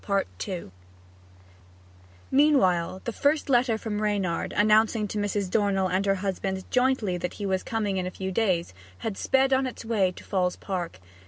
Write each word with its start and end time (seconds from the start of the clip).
Meanwhile 2.31 3.01
the 3.03 3.11
first 3.13 3.51
letter 3.51 3.77
from 3.77 4.01
Reynard, 4.01 4.51
announcing 4.57 5.07
to 5.09 5.19
Mrs. 5.19 5.47
Dornell 5.51 5.89
and 5.89 6.07
her 6.07 6.15
husband 6.15 6.63
jointly 6.71 7.17
that 7.19 7.33
he 7.35 7.45
was 7.45 7.61
coming 7.61 7.97
in 7.97 8.07
a 8.07 8.09
few 8.09 8.31
days, 8.31 8.73
had 9.05 9.15
sped 9.15 9.53
on 9.53 9.67
its 9.67 9.85
way 9.85 10.11
to 10.13 10.23
Falls 10.23 10.55
Park. 10.55 10.99